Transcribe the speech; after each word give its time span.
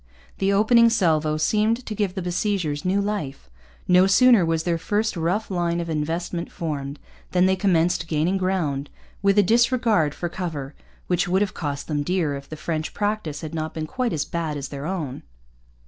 The 0.39 0.51
opening 0.51 0.89
salvo 0.89 1.37
seemed 1.37 1.85
to 1.85 1.93
give 1.93 2.15
the 2.15 2.23
besiegers 2.23 2.83
new 2.83 2.99
life. 2.99 3.51
No 3.87 4.07
sooner 4.07 4.43
was 4.43 4.63
their 4.63 4.79
first 4.79 5.15
rough 5.15 5.51
line 5.51 5.79
of 5.79 5.91
investment 5.91 6.51
formed 6.51 6.97
than 7.33 7.45
they 7.45 7.55
commenced 7.55 8.07
gaining 8.07 8.37
ground, 8.39 8.89
with 9.21 9.37
a 9.37 9.43
disregard 9.43 10.15
for 10.15 10.27
cover 10.27 10.73
which 11.05 11.27
would 11.27 11.43
have 11.43 11.53
cost 11.53 11.87
them 11.87 12.01
dear 12.01 12.33
if 12.33 12.49
the 12.49 12.55
French 12.57 12.95
practice 12.95 13.41
had 13.41 13.53
not 13.53 13.75
been 13.75 13.85
quite 13.85 14.11
as 14.11 14.25
bad 14.25 14.57
as 14.57 14.69
their 14.69 14.87
own. 14.87 15.21